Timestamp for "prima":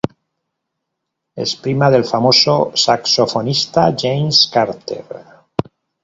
1.65-1.89